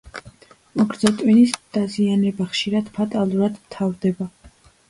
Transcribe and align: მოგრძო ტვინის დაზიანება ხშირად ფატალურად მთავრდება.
მოგრძო 0.79 1.11
ტვინის 1.19 1.53
დაზიანება 1.77 2.49
ხშირად 2.55 2.91
ფატალურად 2.99 3.63
მთავრდება. 3.67 4.31